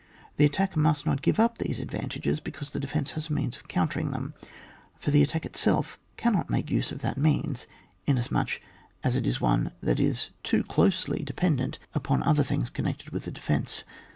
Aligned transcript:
The 0.37 0.45
attack 0.47 0.75
must 0.75 1.05
not 1.05 1.21
give 1.21 1.39
up 1.39 1.59
these 1.59 1.77
advantages 1.79 2.39
because 2.39 2.71
the 2.71 2.79
defence 2.79 3.11
has 3.11 3.29
a 3.29 3.33
means 3.33 3.57
of 3.57 3.67
coun 3.67 3.87
teracting 3.87 4.11
them; 4.11 4.33
for 4.97 5.11
the 5.11 5.21
attack 5.21 5.45
itself 5.45 5.99
cannot 6.17 6.49
make 6.49 6.71
use 6.71 6.91
of 6.91 7.01
that 7.01 7.19
means, 7.19 7.67
inas 8.07 8.31
much 8.31 8.59
as 9.03 9.15
it 9.15 9.27
is 9.27 9.39
one 9.39 9.73
that 9.79 9.99
is 9.99 10.31
too 10.41 10.63
closely 10.63 11.21
dependent 11.23 11.77
upon 11.93 12.23
other 12.23 12.41
things 12.41 12.71
connected 12.71 13.11
with 13.11 13.25
the 13.25 13.31
defence. 13.31 13.83